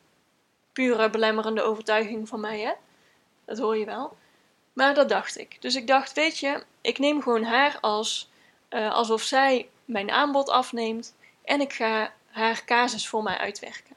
pure 0.74 1.10
belemmerende 1.10 1.62
overtuiging 1.62 2.28
van 2.28 2.40
mij, 2.40 2.60
hè? 2.60 2.72
Dat 3.46 3.58
hoor 3.58 3.78
je 3.78 3.86
wel. 3.86 4.18
Maar 4.74 4.94
dat 4.94 5.10
dacht 5.10 5.38
ik. 5.38 5.62
Dus 5.62 5.76
ik 5.76 5.88
dacht, 5.88 6.14
weet 6.14 6.38
je, 6.38 6.64
ik 6.82 7.00
neem 7.00 7.22
gewoon 7.22 7.44
haar 7.44 7.78
als 7.82 8.32
uh, 8.70 8.94
alsof 8.94 9.22
zij 9.22 9.70
mijn 9.86 10.12
aanbod 10.12 10.50
afneemt 10.50 11.16
en 11.44 11.62
ik 11.62 11.74
ga 11.74 12.14
haar 12.32 12.66
casus 12.66 13.08
voor 13.08 13.24
mij 13.24 13.38
uitwerken. 13.38 13.96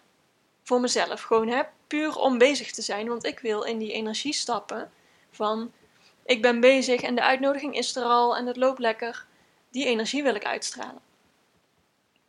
Voor 0.62 0.80
mezelf, 0.80 1.23
gewoon 1.23 1.49
hè, 1.49 1.62
puur 1.87 2.16
om 2.16 2.38
bezig 2.38 2.71
te 2.71 2.83
zijn, 2.83 3.09
want 3.09 3.25
ik 3.25 3.38
wil 3.38 3.62
in 3.62 3.78
die 3.78 3.92
energie 3.92 4.33
stappen 4.33 4.92
van 5.30 5.73
ik 6.25 6.42
ben 6.42 6.61
bezig 6.61 7.00
en 7.00 7.14
de 7.14 7.23
uitnodiging 7.23 7.76
is 7.76 7.97
er 7.97 8.04
al 8.04 8.37
en 8.37 8.47
het 8.47 8.56
loopt 8.56 8.78
lekker. 8.78 9.26
Die 9.71 9.87
energie 9.87 10.23
wil 10.23 10.35
ik 10.35 10.45
uitstralen. 10.45 11.00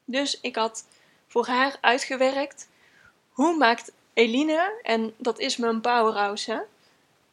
Dus 0.06 0.40
ik 0.42 0.56
had 0.56 0.86
voor 1.28 1.48
haar 1.48 1.78
uitgewerkt 1.82 2.70
hoe 3.30 3.58
maakt 3.58 3.92
Eline, 4.18 4.80
en 4.84 5.14
dat 5.18 5.40
is 5.40 5.58
mijn 5.58 5.82
powerhouse, 5.82 6.66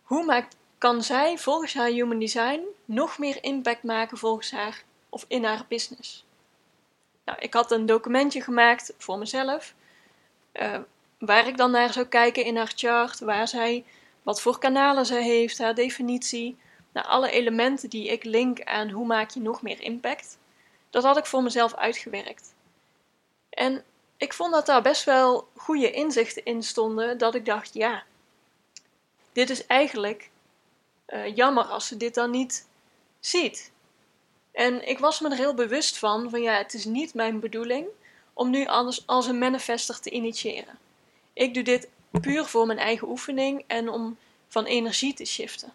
hoe 0.03 0.25
maakt, 0.25 0.57
kan 0.79 1.03
zij 1.03 1.39
volgens 1.39 1.75
haar 1.75 1.89
human 1.89 2.19
design 2.19 2.61
nog 2.85 3.19
meer 3.19 3.39
impact 3.41 3.83
maken 3.83 4.19
volgens 4.19 4.51
haar 4.51 4.83
of 5.09 5.25
in 5.29 5.45
haar 5.45 5.65
business? 5.69 6.25
Nou, 7.25 7.39
ik 7.39 7.55
had 7.55 7.71
een 7.71 7.87
documentje 7.87 8.41
gemaakt 8.41 8.95
voor 8.99 9.19
mezelf, 9.19 9.75
uh, 10.53 10.79
waar 11.19 11.47
ik 11.47 11.57
dan 11.57 11.71
naar 11.71 11.93
zou 11.93 12.07
kijken 12.07 12.45
in 12.45 12.57
haar 12.57 12.73
chart, 12.75 13.21
waar 13.21 13.49
zij, 13.49 13.85
wat 14.23 14.41
voor 14.41 14.59
kanalen 14.59 15.07
ze 15.07 15.15
heeft, 15.15 15.59
haar 15.59 15.75
definitie, 15.75 16.57
nou, 16.93 17.07
alle 17.07 17.31
elementen 17.31 17.91
die 17.91 18.09
ik 18.09 18.25
link 18.25 18.63
aan 18.63 18.91
hoe 18.91 19.07
maak 19.07 19.31
je 19.31 19.41
nog 19.41 19.63
meer 19.63 19.81
impact, 19.81 20.39
dat 20.91 21.03
had 21.03 21.17
ik 21.17 21.27
voor 21.27 21.43
mezelf 21.43 21.75
uitgewerkt. 21.75 22.55
En 23.51 23.85
ik 24.25 24.33
vond 24.33 24.53
dat 24.53 24.67
daar 24.67 24.83
best 24.83 25.05
wel 25.05 25.49
goede 25.57 25.91
inzichten 25.91 26.45
in 26.45 26.63
stonden, 26.63 27.19
dat 27.19 27.35
ik 27.35 27.45
dacht, 27.45 27.75
ja, 27.75 28.03
dit 29.33 29.51
is 29.51 29.67
eigenlijk 29.67 30.31
uh, 31.09 31.37
jammer 31.37 31.65
als 31.65 31.87
ze 31.87 31.97
dit 31.97 32.15
dan 32.15 32.31
niet 32.31 32.67
ziet. 33.21 33.71
En 34.53 34.89
ik 34.89 34.99
was 34.99 35.21
me 35.21 35.31
er 35.31 35.37
heel 35.37 35.55
bewust 35.55 35.99
van, 35.99 36.31
van 36.31 36.43
ja, 36.43 36.57
het 36.57 36.75
is 36.75 36.85
niet 36.85 37.15
mijn 37.15 37.41
bedoeling 37.41 37.87
om 38.33 38.51
nu 38.51 38.67
alles 38.67 39.07
als 39.07 39.27
een 39.27 39.39
manifester 39.39 40.01
te 40.01 40.11
initiëren. 40.11 40.79
Ik 41.33 41.55
doe 41.55 41.63
dit 41.63 41.89
puur 42.21 42.45
voor 42.45 42.67
mijn 42.67 42.79
eigen 42.79 43.09
oefening 43.09 43.65
en 43.67 43.89
om 43.89 44.19
van 44.49 44.65
energie 44.65 45.15
te 45.15 45.25
shiften. 45.25 45.73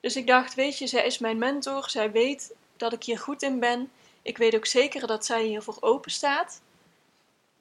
Dus 0.00 0.16
ik 0.16 0.26
dacht, 0.26 0.54
weet 0.54 0.78
je, 0.78 0.86
zij 0.86 1.06
is 1.06 1.18
mijn 1.18 1.38
mentor, 1.38 1.90
zij 1.90 2.10
weet 2.12 2.54
dat 2.76 2.92
ik 2.92 3.02
hier 3.02 3.18
goed 3.18 3.42
in 3.42 3.58
ben. 3.60 3.90
Ik 4.22 4.38
weet 4.38 4.54
ook 4.54 4.66
zeker 4.66 5.06
dat 5.06 5.24
zij 5.24 5.44
hiervoor 5.44 5.76
open 5.80 6.10
staat. 6.10 6.60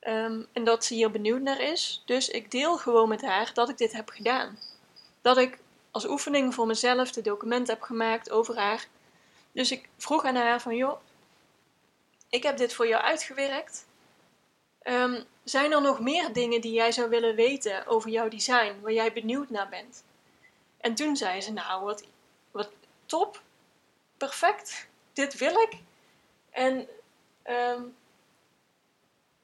Ehm, 0.08 0.42
en 0.54 0.64
dat 0.64 0.86
ze 0.86 0.94
hier 0.94 1.12
benieuwd 1.12 1.42
naar 1.42 1.62
is. 1.62 2.04
Dus 2.06 2.30
ik 2.30 2.52
deel 2.52 2.78
gewoon 2.78 3.10
met 3.10 3.22
haar 3.22 3.54
dat 3.54 3.70
ik 3.70 3.78
dit 3.78 3.94
heb 3.94 4.10
gedaan. 4.10 4.60
Dat 5.22 5.38
ik 5.38 5.60
als 5.92 6.08
oefening 6.08 6.54
voor 6.54 6.68
mezelf 6.68 7.12
de 7.12 7.22
document 7.22 7.68
heb 7.68 7.82
gemaakt 7.82 8.30
over 8.30 8.58
haar. 8.58 8.88
Dus 9.52 9.72
ik 9.72 9.90
vroeg 9.98 10.24
aan 10.26 10.36
haar 10.36 10.62
van, 10.62 10.76
joh, 10.76 11.00
ik 12.30 12.44
heb 12.44 12.58
dit 12.58 12.74
voor 12.74 12.88
jou 12.88 13.04
uitgewerkt. 13.04 13.86
Um, 14.84 15.24
zijn 15.44 15.72
er 15.72 15.82
nog 15.82 16.00
meer 16.00 16.34
dingen 16.34 16.62
die 16.62 16.74
jij 16.74 16.92
zou 16.92 17.10
willen 17.10 17.36
weten 17.36 17.88
over 17.88 18.10
jouw 18.10 18.28
design, 18.28 18.80
waar 18.82 18.94
jij 18.94 19.14
benieuwd 19.14 19.50
naar 19.50 19.70
bent? 19.70 20.04
En 20.78 20.96
toen 20.96 21.16
zei 21.16 21.42
ze, 21.42 21.52
nou, 21.52 21.84
wat, 21.84 22.04
wat 22.52 22.70
top, 23.06 23.42
perfect, 24.18 24.88
dit 25.14 25.38
wil 25.38 25.56
ik. 25.62 25.74
En 26.50 26.88
um, 27.48 27.96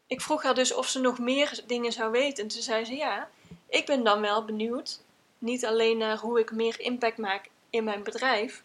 ik 0.08 0.22
vroeg 0.22 0.44
haar 0.44 0.56
dus 0.56 0.74
of 0.74 0.88
ze 0.88 1.00
nog 1.00 1.20
meer 1.20 1.62
dingen 1.68 1.92
zou 1.92 2.12
weten. 2.12 2.44
En 2.44 2.50
toen 2.50 2.62
zei 2.62 2.86
ze, 2.86 2.96
ja, 2.96 3.30
ik 3.68 3.86
ben 3.86 4.04
dan 4.04 4.22
wel 4.22 4.46
benieuwd, 4.46 5.00
niet 5.38 5.66
alleen 5.66 5.98
naar 5.98 6.18
hoe 6.18 6.40
ik 6.40 6.52
meer 6.52 6.80
impact 6.80 7.18
maak 7.18 7.50
in 7.70 7.84
mijn 7.84 8.04
bedrijf, 8.04 8.64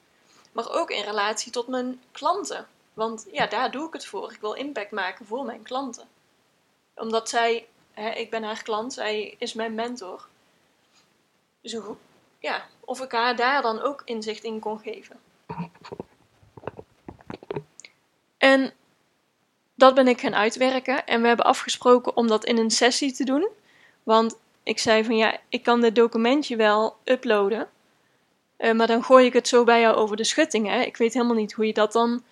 maar 0.53 0.71
ook 0.71 0.91
in 0.91 1.05
relatie 1.05 1.53
tot 1.53 1.69
mijn 1.69 2.03
klanten. 2.13 2.67
Want 2.95 3.27
ja, 3.33 3.47
daar 3.47 3.71
doe 3.71 3.87
ik 3.87 3.93
het 3.93 4.07
voor. 4.07 4.33
Ik 4.33 4.41
wil 4.41 4.53
impact 4.53 4.91
maken 4.91 5.27
voor 5.27 5.45
mijn 5.45 5.63
klanten 5.63 6.09
omdat 6.99 7.29
zij, 7.29 7.69
hè, 7.93 8.11
ik 8.11 8.31
ben 8.31 8.43
haar 8.43 8.63
klant, 8.63 8.93
zij 8.93 9.35
is 9.39 9.53
mijn 9.53 9.75
mentor. 9.75 10.29
Dus 11.61 11.77
ja, 12.39 12.67
of 12.81 13.01
ik 13.01 13.13
haar 13.13 13.37
daar 13.37 13.63
dan 13.63 13.81
ook 13.81 14.03
inzicht 14.05 14.45
in 14.45 14.59
kon 14.59 14.79
geven. 14.79 15.21
En 18.39 18.73
dat 19.79 19.95
ben 19.95 20.09
ik 20.09 20.21
gaan 20.21 20.35
uitwerken. 20.35 21.07
En 21.07 21.21
we 21.21 21.27
hebben 21.27 21.47
afgesproken 21.47 22.17
om 22.17 22.27
dat 22.27 22.45
in 22.45 22.59
een 22.59 22.71
sessie 22.71 23.13
te 23.13 23.25
doen. 23.25 23.49
Want 24.03 24.39
ik 24.63 24.79
zei 24.79 25.05
van 25.05 25.17
ja, 25.17 25.39
ik 25.49 25.63
kan 25.63 25.81
dit 25.81 25.95
documentje 25.95 26.57
wel 26.57 26.97
uploaden. 27.05 27.69
Uh, 28.59 28.73
maar 28.73 28.87
dan 28.87 29.05
gooi 29.05 29.27
ik 29.27 29.33
het 29.33 29.49
zo 29.49 29.65
bij 29.65 29.81
jou 29.81 29.97
over 29.97 30.17
de 30.17 30.25
schutting. 30.25 30.69
Hè? 30.69 30.81
Ik 30.81 30.97
weet 30.97 31.15
helemaal 31.15 31.37
niet 31.37 31.53
hoe 31.53 31.67
je 31.67 31.73
dat 31.73 31.93
dan 31.93 32.23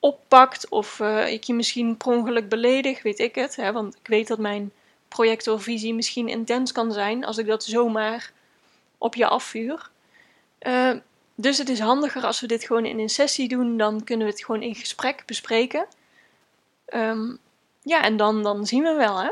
oppakt 0.00 0.68
of 0.68 0.98
uh, 0.98 1.32
ik 1.32 1.44
je 1.44 1.54
misschien 1.54 1.96
per 1.96 2.48
beledig, 2.48 3.02
weet 3.02 3.18
ik 3.18 3.34
het. 3.34 3.56
Hè? 3.56 3.72
Want 3.72 3.94
ik 3.94 4.06
weet 4.06 4.28
dat 4.28 4.38
mijn 4.38 4.72
projectorvisie 5.08 5.94
misschien 5.94 6.28
intens 6.28 6.72
kan 6.72 6.92
zijn 6.92 7.24
als 7.24 7.38
ik 7.38 7.46
dat 7.46 7.64
zomaar 7.64 8.32
op 8.98 9.14
je 9.14 9.26
afvuur. 9.26 9.90
Uh, 10.60 10.92
dus 11.34 11.58
het 11.58 11.68
is 11.68 11.80
handiger 11.80 12.24
als 12.24 12.40
we 12.40 12.46
dit 12.46 12.64
gewoon 12.64 12.86
in 12.86 12.98
een 12.98 13.08
sessie 13.08 13.48
doen, 13.48 13.76
dan 13.76 14.04
kunnen 14.04 14.26
we 14.26 14.32
het 14.32 14.44
gewoon 14.44 14.62
in 14.62 14.74
gesprek 14.74 15.22
bespreken. 15.26 15.86
Um, 16.94 17.38
ja, 17.82 18.02
en 18.02 18.16
dan, 18.16 18.42
dan 18.42 18.66
zien 18.66 18.82
we 18.82 18.94
wel, 18.94 19.22
hè. 19.22 19.30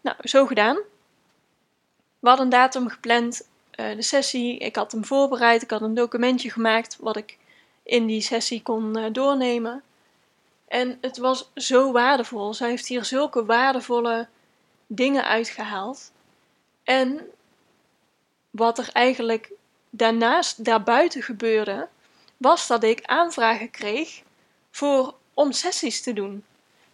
Nou, 0.00 0.16
zo 0.20 0.46
gedaan. 0.46 0.76
We 2.18 2.28
hadden 2.28 2.44
een 2.44 2.52
datum 2.52 2.88
gepland, 2.88 3.48
uh, 3.80 3.94
de 3.94 4.02
sessie. 4.02 4.58
Ik 4.58 4.76
had 4.76 4.92
hem 4.92 5.04
voorbereid, 5.04 5.62
ik 5.62 5.70
had 5.70 5.80
een 5.80 5.94
documentje 5.94 6.50
gemaakt 6.50 6.96
wat 7.00 7.16
ik 7.16 7.38
in 7.82 8.06
die 8.06 8.20
sessie 8.20 8.62
kon 8.62 8.98
uh, 8.98 9.06
doornemen. 9.12 9.82
En 10.68 10.98
het 11.00 11.18
was 11.18 11.50
zo 11.54 11.92
waardevol. 11.92 12.54
Zij 12.54 12.68
heeft 12.68 12.86
hier 12.86 13.04
zulke 13.04 13.44
waardevolle 13.44 14.28
dingen 14.86 15.24
uitgehaald. 15.24 16.12
En 16.84 17.30
wat 18.50 18.78
er 18.78 18.88
eigenlijk 18.92 19.52
daarnaast, 19.90 20.64
daarbuiten 20.64 21.22
gebeurde, 21.22 21.88
was 22.36 22.66
dat 22.66 22.82
ik 22.82 23.04
aanvragen 23.04 23.70
kreeg 23.70 24.22
voor 24.70 25.14
om 25.34 25.52
sessies 25.52 26.02
te 26.02 26.12
doen. 26.12 26.44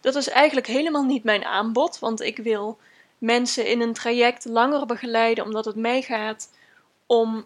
Dat 0.01 0.15
is 0.15 0.29
eigenlijk 0.29 0.67
helemaal 0.67 1.03
niet 1.03 1.23
mijn 1.23 1.45
aanbod, 1.45 1.99
want 1.99 2.21
ik 2.21 2.37
wil 2.37 2.77
mensen 3.17 3.67
in 3.67 3.81
een 3.81 3.93
traject 3.93 4.45
langer 4.45 4.85
begeleiden, 4.85 5.43
omdat 5.43 5.65
het 5.65 5.75
mij 5.75 6.01
gaat 6.01 6.49
om 7.05 7.45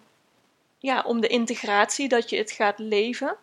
ja, 0.80 1.02
om 1.02 1.22
de 1.22 1.28
integratie, 1.28 2.08
dat 2.08 2.30
je 2.30 2.38
het 2.38 2.52
gaat 2.52 2.80
leven. 2.80 3.36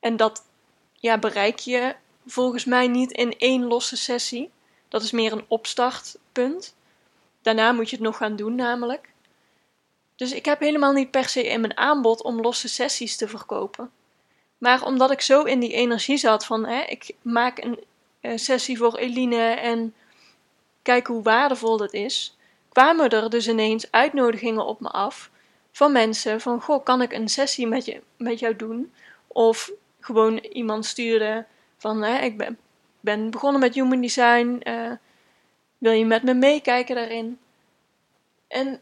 En 0.00 0.16
dat 0.16 0.44
ja, 0.92 1.18
bereik 1.18 1.58
je 1.58 1.94
volgens 2.26 2.64
mij 2.64 2.88
niet 2.88 3.12
in 3.12 3.38
één 3.38 3.64
losse 3.64 3.96
sessie. 3.96 4.50
Dat 4.88 5.02
is 5.02 5.10
meer 5.10 5.32
een 5.32 5.44
opstartpunt. 5.48 6.74
Daarna 7.42 7.72
moet 7.72 7.90
je 7.90 7.96
het 7.96 8.04
nog 8.04 8.16
gaan 8.16 8.36
doen, 8.36 8.54
namelijk. 8.54 9.08
Dus 10.16 10.32
ik 10.32 10.44
heb 10.44 10.60
helemaal 10.60 10.92
niet 10.92 11.10
per 11.10 11.28
se 11.28 11.46
in 11.46 11.60
mijn 11.60 11.76
aanbod 11.76 12.22
om 12.22 12.40
losse 12.40 12.68
sessies 12.68 13.16
te 13.16 13.28
verkopen. 13.28 13.90
Maar 14.58 14.84
omdat 14.84 15.10
ik 15.10 15.20
zo 15.20 15.42
in 15.42 15.60
die 15.60 15.72
energie 15.72 16.16
zat 16.16 16.46
van 16.46 16.66
hè, 16.66 16.82
ik 16.82 17.14
maak 17.22 17.58
een, 17.58 17.78
sessie 18.34 18.78
voor 18.78 18.96
Eline 18.96 19.50
en 19.50 19.94
kijk 20.82 21.06
hoe 21.06 21.22
waardevol 21.22 21.76
dat 21.76 21.92
is, 21.92 22.36
kwamen 22.68 23.08
er 23.08 23.30
dus 23.30 23.48
ineens 23.48 23.90
uitnodigingen 23.90 24.66
op 24.66 24.80
me 24.80 24.88
af 24.88 25.30
van 25.72 25.92
mensen 25.92 26.40
van, 26.40 26.60
goh, 26.60 26.84
kan 26.84 27.02
ik 27.02 27.12
een 27.12 27.28
sessie 27.28 27.66
met, 27.66 27.84
je, 27.84 28.00
met 28.16 28.38
jou 28.38 28.56
doen? 28.56 28.92
Of 29.26 29.70
gewoon 30.00 30.38
iemand 30.38 30.86
stuurde 30.86 31.46
van, 31.76 32.02
hè, 32.02 32.18
ik 32.18 32.36
ben, 32.36 32.58
ben 33.00 33.30
begonnen 33.30 33.60
met 33.60 33.74
human 33.74 34.00
design, 34.00 34.60
uh, 34.62 34.92
wil 35.78 35.92
je 35.92 36.04
met 36.04 36.22
me 36.22 36.34
meekijken 36.34 36.94
daarin? 36.94 37.38
En 38.48 38.80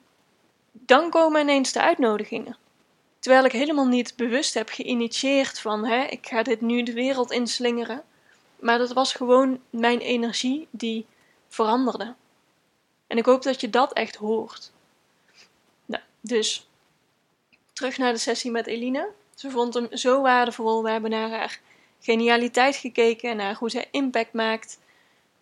dan 0.72 1.10
komen 1.10 1.40
ineens 1.40 1.72
de 1.72 1.80
uitnodigingen. 1.80 2.56
Terwijl 3.18 3.44
ik 3.44 3.52
helemaal 3.52 3.86
niet 3.86 4.16
bewust 4.16 4.54
heb 4.54 4.68
geïnitieerd 4.68 5.60
van, 5.60 5.86
hè, 5.86 6.04
ik 6.04 6.26
ga 6.26 6.42
dit 6.42 6.60
nu 6.60 6.82
de 6.82 6.92
wereld 6.92 7.30
inslingeren. 7.30 8.02
Maar 8.60 8.78
dat 8.78 8.92
was 8.92 9.12
gewoon 9.12 9.60
mijn 9.70 9.98
energie 9.98 10.68
die 10.70 11.06
veranderde. 11.48 12.14
En 13.06 13.18
ik 13.18 13.24
hoop 13.24 13.42
dat 13.42 13.60
je 13.60 13.70
dat 13.70 13.92
echt 13.92 14.16
hoort. 14.16 14.72
Nou, 15.86 16.02
dus 16.20 16.68
terug 17.72 17.98
naar 17.98 18.12
de 18.12 18.18
sessie 18.18 18.50
met 18.50 18.66
Eline. 18.66 19.08
Ze 19.34 19.50
vond 19.50 19.74
hem 19.74 19.96
zo 19.96 20.22
waardevol. 20.22 20.82
We 20.82 20.90
hebben 20.90 21.10
naar 21.10 21.30
haar 21.30 21.60
genialiteit 22.00 22.76
gekeken, 22.76 23.36
naar 23.36 23.54
hoe 23.54 23.70
zij 23.70 23.88
impact 23.90 24.32
maakt. 24.32 24.78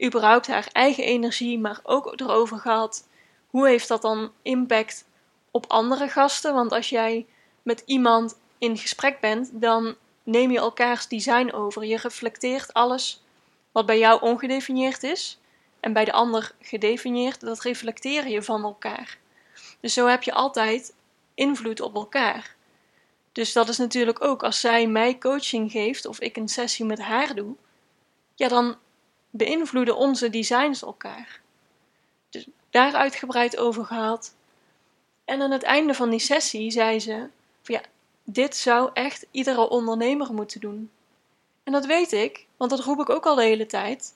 Überhaupt 0.05 0.47
haar 0.47 0.69
eigen 0.73 1.05
energie, 1.05 1.59
maar 1.59 1.81
ook 1.83 2.21
erover 2.21 2.59
gehad. 2.59 3.09
Hoe 3.47 3.69
heeft 3.69 3.89
dat 3.89 4.03
dan 4.03 4.33
impact 4.43 5.05
op 5.51 5.65
andere 5.69 6.09
gasten? 6.09 6.55
Want 6.55 6.73
als 6.73 6.89
jij 6.89 7.27
met 7.63 7.83
iemand 7.87 8.39
in 8.59 8.77
gesprek 8.77 9.21
bent, 9.21 9.51
dan 9.53 9.97
neem 10.29 10.51
je 10.51 10.59
elkaars 10.59 11.09
design 11.09 11.53
over. 11.53 11.85
Je 11.85 11.97
reflecteert 11.97 12.73
alles 12.73 13.23
wat 13.73 13.87
bij 13.87 13.99
jou 13.99 14.21
ongedefinieerd 14.21 15.03
is 15.03 15.41
en 15.81 15.93
bij 15.93 16.05
de 16.05 16.13
ander 16.13 16.53
gedefinieerd, 16.61 17.41
dat 17.41 17.63
reflecteer 17.63 18.29
je 18.29 18.43
van 18.43 18.63
elkaar. 18.63 19.19
Dus 19.81 19.93
zo 19.93 20.07
heb 20.07 20.23
je 20.23 20.33
altijd 20.33 20.95
invloed 21.35 21.81
op 21.81 21.95
elkaar. 21.95 22.57
Dus 23.33 23.53
dat 23.53 23.69
is 23.69 23.77
natuurlijk 23.77 24.23
ook 24.25 24.43
als 24.43 24.61
zij 24.61 24.87
mij 24.87 25.19
coaching 25.19 25.71
geeft 25.71 26.07
of 26.07 26.21
ik 26.21 26.37
een 26.37 26.49
sessie 26.49 26.85
met 26.85 26.99
haar 26.99 27.35
doe, 27.35 27.55
ja, 28.35 28.49
dan 28.49 28.77
beïnvloeden 29.31 29.97
onze 29.97 30.31
designs 30.31 30.83
elkaar. 30.83 31.41
Dus 32.31 32.47
daar 32.71 32.95
uitgebreid 32.95 33.57
over 33.57 33.85
gehad. 33.85 34.35
En 35.25 35.43
aan 35.43 35.51
het 35.51 35.63
einde 35.63 35.95
van 35.95 36.11
die 36.11 36.19
sessie 36.19 36.71
zei 36.71 37.01
ze: 37.01 37.29
ja, 37.63 37.81
dit 38.31 38.57
zou 38.57 38.91
echt 38.93 39.27
iedere 39.31 39.69
ondernemer 39.69 40.35
moeten 40.35 40.61
doen. 40.61 40.91
En 41.63 41.73
dat 41.73 41.87
weet 41.87 42.13
ik, 42.13 42.47
want 42.57 42.71
dat 42.71 42.81
roep 42.81 43.01
ik 43.01 43.09
ook 43.09 43.27
al 43.27 43.35
de 43.35 43.43
hele 43.43 43.67
tijd. 43.67 44.15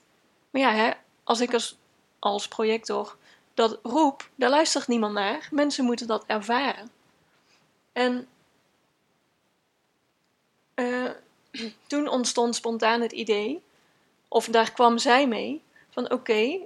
Maar 0.49 0.61
ja, 0.61 0.71
hè, 0.73 0.91
als 1.23 1.39
ik 1.39 1.53
als, 1.53 1.77
als 2.19 2.47
projector 2.47 3.17
dat 3.53 3.79
roep, 3.83 4.29
daar 4.35 4.49
luistert 4.49 4.87
niemand 4.87 5.13
naar. 5.13 5.47
Mensen 5.51 5.85
moeten 5.85 6.07
dat 6.07 6.23
ervaren. 6.27 6.91
En 7.91 8.27
uh, 10.75 11.09
toen 11.87 12.07
ontstond 12.07 12.55
spontaan 12.55 13.01
het 13.01 13.11
idee, 13.11 13.61
of 14.27 14.45
daar 14.45 14.71
kwam 14.71 14.97
zij 14.97 15.27
mee, 15.27 15.61
van 15.89 16.11
oké, 16.11 16.57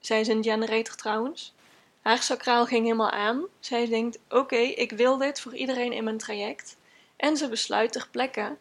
zij 0.00 0.20
is 0.20 0.28
een 0.28 0.42
generator 0.44 0.94
trouwens. 0.94 1.54
Haar 2.02 2.22
sacraal 2.22 2.66
ging 2.66 2.82
helemaal 2.82 3.10
aan. 3.10 3.44
Zij 3.60 3.86
denkt: 3.86 4.18
oké, 4.28 4.56
ik 4.56 4.92
wil 4.92 5.16
dit 5.16 5.40
voor 5.40 5.54
iedereen 5.54 5.92
in 5.92 6.04
mijn 6.04 6.18
traject. 6.18 6.78
En 7.20 7.36
ze 7.36 7.48
besluit 7.48 7.92
ter 7.92 8.08
plekke 8.10 8.56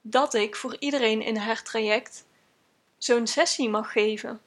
dat 0.00 0.34
ik 0.34 0.56
voor 0.56 0.76
iedereen 0.78 1.22
in 1.22 1.36
haar 1.36 1.62
traject 1.62 2.24
zo'n 2.98 3.26
sessie 3.26 3.68
mag 3.68 3.92
geven. 3.92 4.40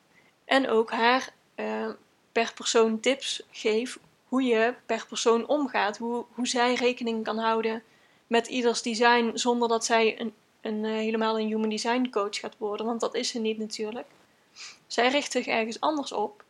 En 0.45 0.69
ook 0.69 0.91
haar 0.91 1.33
uh, 1.55 1.89
per 2.31 2.53
persoon 2.53 2.99
tips 2.99 3.43
geef 3.51 3.99
hoe 4.27 4.43
je 4.43 4.73
per 4.85 5.05
persoon 5.07 5.47
omgaat. 5.47 5.97
Hoe, 5.97 6.25
hoe 6.33 6.47
zij 6.47 6.73
rekening 6.73 7.23
kan 7.23 7.37
houden 7.37 7.83
met 8.27 8.47
ieders 8.47 8.81
design 8.81 9.31
zonder 9.33 9.67
dat 9.67 9.85
zij 9.85 10.19
een, 10.19 10.33
een, 10.61 10.83
uh, 10.83 10.91
helemaal 10.91 11.39
een 11.39 11.47
human 11.47 11.69
design 11.69 12.09
coach 12.09 12.39
gaat 12.39 12.57
worden. 12.57 12.85
Want 12.85 12.99
dat 12.99 13.15
is 13.15 13.29
ze 13.29 13.39
niet 13.39 13.57
natuurlijk. 13.57 14.07
Zij 14.87 15.09
richt 15.09 15.31
zich 15.31 15.47
ergens 15.47 15.79
anders 15.79 16.11
op. 16.11 16.43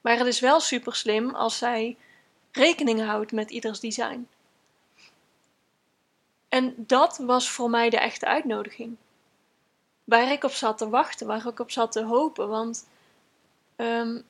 Maar 0.00 0.18
het 0.18 0.26
is 0.26 0.40
wel 0.40 0.60
super 0.60 0.94
slim 0.94 1.34
als 1.34 1.58
zij 1.58 1.96
rekening 2.52 3.04
houdt 3.04 3.32
met 3.32 3.50
ieders 3.50 3.80
design. 3.80 4.28
En 6.52 6.74
dat 6.76 7.18
was 7.18 7.50
voor 7.50 7.70
mij 7.70 7.90
de 7.90 7.98
echte 7.98 8.26
uitnodiging. 8.26 8.96
Waar 10.04 10.32
ik 10.32 10.44
op 10.44 10.50
zat 10.50 10.78
te 10.78 10.88
wachten, 10.88 11.26
waar 11.26 11.46
ik 11.46 11.60
op 11.60 11.70
zat 11.70 11.92
te 11.92 12.04
hopen. 12.04 12.48
Want 12.48 12.88
um, 13.76 14.24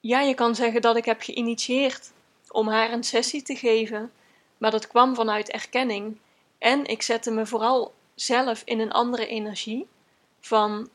ja, 0.00 0.20
je 0.20 0.34
kan 0.34 0.54
zeggen 0.54 0.80
dat 0.82 0.96
ik 0.96 1.04
heb 1.04 1.22
geïnitieerd 1.22 2.12
om 2.48 2.68
haar 2.68 2.92
een 2.92 3.04
sessie 3.04 3.42
te 3.42 3.56
geven, 3.56 4.12
maar 4.58 4.70
dat 4.70 4.86
kwam 4.86 5.14
vanuit 5.14 5.50
erkenning. 5.50 6.18
En 6.58 6.84
ik 6.84 7.02
zette 7.02 7.30
me 7.30 7.46
vooral 7.46 7.94
zelf 8.14 8.62
in 8.64 8.80
een 8.80 8.92
andere 8.92 9.26
energie 9.26 9.88
van 10.40 10.88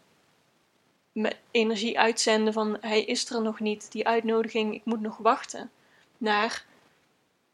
energie 1.51 1.99
uitzenden 1.99 2.53
van 2.53 2.77
hij 2.81 3.03
is 3.03 3.29
er 3.29 3.41
nog 3.41 3.59
niet, 3.59 3.91
die 3.91 4.07
uitnodiging, 4.07 4.73
ik 4.73 4.85
moet 4.85 5.01
nog 5.01 5.17
wachten, 5.17 5.71
naar 6.17 6.65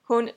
gewoon 0.02 0.32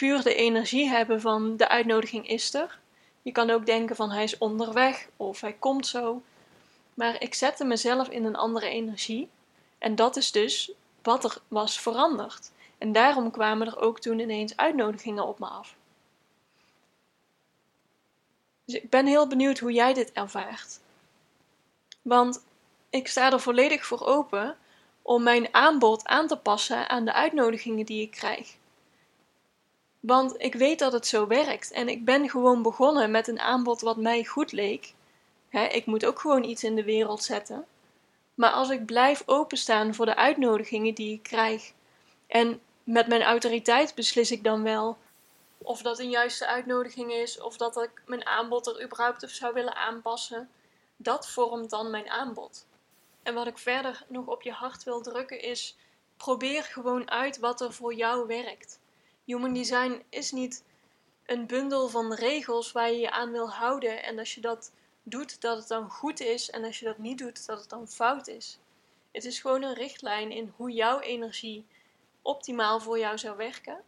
puur 0.00 0.22
de 0.22 0.34
energie 0.34 0.88
hebben 0.88 1.20
van 1.20 1.56
de 1.56 1.68
uitnodiging 1.68 2.28
is 2.28 2.54
er. 2.54 2.78
Je 3.22 3.32
kan 3.32 3.50
ook 3.50 3.66
denken 3.66 3.96
van 3.96 4.10
hij 4.10 4.22
is 4.22 4.38
onderweg 4.38 5.08
of 5.16 5.40
hij 5.40 5.52
komt 5.52 5.86
zo. 5.86 6.22
Maar 6.94 7.22
ik 7.22 7.34
zette 7.34 7.64
mezelf 7.64 8.08
in 8.08 8.24
een 8.24 8.36
andere 8.36 8.68
energie. 8.68 9.28
En 9.78 9.94
dat 9.94 10.16
is 10.16 10.32
dus 10.32 10.72
wat 11.02 11.24
er 11.24 11.36
was 11.48 11.80
veranderd. 11.80 12.50
En 12.78 12.92
daarom 12.92 13.30
kwamen 13.30 13.66
er 13.66 13.80
ook 13.80 14.00
toen 14.00 14.18
ineens 14.18 14.56
uitnodigingen 14.56 15.26
op 15.26 15.38
me 15.38 15.46
af. 15.46 15.74
Dus 18.64 18.74
ik 18.74 18.90
ben 18.90 19.06
heel 19.06 19.26
benieuwd 19.26 19.58
hoe 19.58 19.72
jij 19.72 19.94
dit 19.94 20.12
ervaart. 20.12 20.80
Want 22.02 22.44
ik 22.90 23.08
sta 23.08 23.32
er 23.32 23.40
volledig 23.40 23.86
voor 23.86 24.06
open 24.06 24.56
om 25.02 25.22
mijn 25.22 25.54
aanbod 25.54 26.06
aan 26.06 26.26
te 26.26 26.36
passen 26.36 26.88
aan 26.88 27.04
de 27.04 27.12
uitnodigingen 27.12 27.86
die 27.86 28.02
ik 28.02 28.10
krijg. 28.10 28.58
Want 30.00 30.34
ik 30.42 30.54
weet 30.54 30.78
dat 30.78 30.92
het 30.92 31.06
zo 31.06 31.26
werkt 31.26 31.70
en 31.70 31.88
ik 31.88 32.04
ben 32.04 32.30
gewoon 32.30 32.62
begonnen 32.62 33.10
met 33.10 33.28
een 33.28 33.40
aanbod 33.40 33.80
wat 33.80 33.96
mij 33.96 34.24
goed 34.24 34.52
leek. 34.52 34.92
ik 35.50 35.86
moet 35.86 36.04
ook 36.04 36.18
gewoon 36.18 36.44
iets 36.44 36.64
in 36.64 36.74
de 36.74 36.84
wereld 36.84 37.22
zetten. 37.22 37.66
Maar 38.34 38.50
als 38.50 38.70
ik 38.70 38.86
blijf 38.86 39.22
openstaan 39.26 39.94
voor 39.94 40.06
de 40.06 40.16
uitnodigingen 40.16 40.94
die 40.94 41.14
ik 41.14 41.22
krijg 41.22 41.72
en 42.26 42.60
met 42.84 43.06
mijn 43.06 43.22
autoriteit 43.22 43.94
beslis 43.94 44.30
ik 44.30 44.44
dan 44.44 44.62
wel 44.62 44.98
of 45.62 45.82
dat 45.82 45.98
een 45.98 46.10
juiste 46.10 46.46
uitnodiging 46.46 47.12
is 47.12 47.40
of 47.40 47.56
dat 47.56 47.82
ik 47.82 48.02
mijn 48.06 48.26
aanbod 48.26 48.66
er 48.66 48.82
überhaupt 48.82 49.22
op 49.22 49.28
zou 49.28 49.54
willen 49.54 49.76
aanpassen, 49.76 50.50
dat 50.96 51.30
vormt 51.30 51.70
dan 51.70 51.90
mijn 51.90 52.10
aanbod. 52.10 52.66
En 53.22 53.34
wat 53.34 53.46
ik 53.46 53.58
verder 53.58 54.04
nog 54.08 54.26
op 54.26 54.42
je 54.42 54.52
hart 54.52 54.84
wil 54.84 55.00
drukken 55.00 55.40
is: 55.40 55.76
probeer 56.16 56.62
gewoon 56.62 57.10
uit 57.10 57.38
wat 57.38 57.60
er 57.60 57.72
voor 57.72 57.94
jou 57.94 58.26
werkt. 58.26 58.79
Human 59.30 59.52
design 59.52 60.02
is 60.08 60.32
niet 60.32 60.64
een 61.26 61.46
bundel 61.46 61.88
van 61.88 62.14
regels 62.14 62.72
waar 62.72 62.90
je 62.90 62.98
je 62.98 63.10
aan 63.10 63.30
wil 63.30 63.50
houden 63.50 64.02
en 64.02 64.18
als 64.18 64.34
je 64.34 64.40
dat 64.40 64.72
doet, 65.02 65.40
dat 65.40 65.56
het 65.56 65.68
dan 65.68 65.90
goed 65.90 66.20
is 66.20 66.50
en 66.50 66.64
als 66.64 66.78
je 66.78 66.84
dat 66.84 66.98
niet 66.98 67.18
doet, 67.18 67.46
dat 67.46 67.60
het 67.60 67.68
dan 67.68 67.88
fout 67.88 68.26
is. 68.26 68.58
Het 69.12 69.24
is 69.24 69.40
gewoon 69.40 69.62
een 69.62 69.74
richtlijn 69.74 70.30
in 70.30 70.52
hoe 70.56 70.70
jouw 70.70 71.00
energie 71.00 71.66
optimaal 72.22 72.80
voor 72.80 72.98
jou 72.98 73.18
zou 73.18 73.36
werken. 73.36 73.82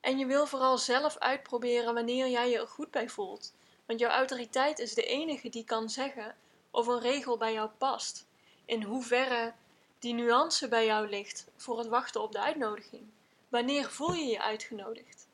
En 0.00 0.18
je 0.18 0.26
wil 0.26 0.46
vooral 0.46 0.78
zelf 0.78 1.18
uitproberen 1.18 1.94
wanneer 1.94 2.28
jij 2.28 2.50
je 2.50 2.58
er 2.58 2.68
goed 2.68 2.90
bij 2.90 3.08
voelt. 3.08 3.54
Want 3.86 4.00
jouw 4.00 4.10
autoriteit 4.10 4.78
is 4.78 4.94
de 4.94 5.04
enige 5.04 5.48
die 5.48 5.64
kan 5.64 5.90
zeggen 5.90 6.36
of 6.70 6.86
een 6.86 7.00
regel 7.00 7.36
bij 7.36 7.52
jou 7.52 7.70
past. 7.78 8.26
In 8.64 8.82
hoeverre 8.82 9.54
die 9.98 10.14
nuance 10.14 10.68
bij 10.68 10.86
jou 10.86 11.08
ligt 11.08 11.46
voor 11.56 11.78
het 11.78 11.88
wachten 11.88 12.22
op 12.22 12.32
de 12.32 12.40
uitnodiging. 12.40 13.14
Wanneer 13.48 13.90
voel 13.90 14.12
je 14.12 14.24
je 14.24 14.42
uitgenodigd? 14.42 15.28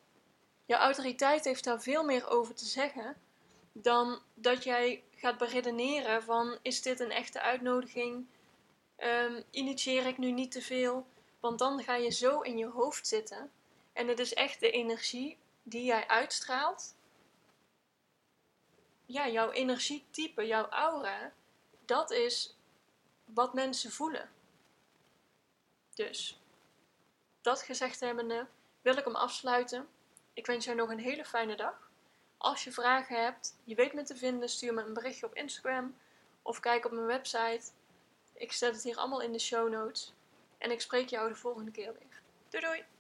Jouw 0.65 0.79
autoriteit 0.79 1.45
heeft 1.45 1.65
daar 1.65 1.83
veel 1.83 2.05
meer 2.05 2.29
over 2.29 2.55
te 2.55 2.65
zeggen 2.65 3.17
dan 3.73 4.23
dat 4.35 4.65
jij 4.65 5.03
gaat 5.15 5.39
beredeneren 5.39 6.23
van 6.23 6.59
is 6.63 6.83
dit 6.83 7.01
een 7.01 7.11
echte 7.11 7.41
uitnodiging? 7.41 8.27
Um, 8.99 9.43
initieer 9.51 10.07
ik 10.07 10.19
nu 10.19 10.31
niet 10.31 10.53
te 10.53 10.63
veel? 10.63 11.07
Want 11.41 11.59
dan 11.59 11.83
ga 11.83 11.95
je 11.95 12.11
zo 12.11 12.41
in 12.41 12.59
je 12.59 12.67
hoofd 12.67 13.07
zitten. 13.07 13.51
En 13.93 14.09
het 14.09 14.19
is 14.19 14.35
echt 14.35 14.61
de 14.61 14.71
energie 14.71 15.39
die 15.63 15.85
jij 15.85 16.09
uitstraalt. 16.09 16.95
Ja, 19.07 19.29
jouw 19.29 19.51
energietype, 19.51 20.47
jouw 20.47 20.69
aura, 20.69 21.33
dat 21.85 22.11
is 22.11 22.57
wat 23.25 23.55
mensen 23.55 23.91
voelen. 23.91 24.31
Dus, 25.95 26.42
dat 27.43 27.63
gezegd 27.63 28.01
hebbende, 28.01 28.47
wil 28.83 28.97
ik 28.97 29.05
hem 29.05 29.15
afsluiten. 29.15 29.89
Ik 30.33 30.47
wens 30.47 30.65
jou 30.65 30.77
nog 30.77 30.91
een 30.91 30.99
hele 30.99 31.25
fijne 31.25 31.57
dag. 31.57 31.91
Als 32.39 32.65
je 32.65 32.73
vragen 32.73 33.25
hebt, 33.25 33.57
je 33.65 33.75
weet 33.75 33.93
me 33.93 34.03
te 34.03 34.17
vinden, 34.17 34.49
stuur 34.49 34.75
me 34.75 34.83
een 34.83 34.95
berichtje 34.95 35.27
op 35.27 35.35
Instagram 35.35 35.97
of 36.43 36.61
kijk 36.61 36.85
op 36.85 36.93
mijn 36.93 37.07
website. 37.07 37.71
Ik 38.33 38.53
zet 38.53 38.75
het 38.75 38.83
hier 38.83 38.97
allemaal 38.97 39.21
in 39.23 39.33
de 39.33 39.39
show 39.39 39.71
notes. 39.71 40.15
En 40.59 40.71
ik 40.71 40.81
spreek 40.81 41.09
jou 41.09 41.29
de 41.29 41.35
volgende 41.35 41.71
keer 41.71 41.93
weer. 41.93 42.21
Doei 42.49 42.65
doei! 42.65 42.92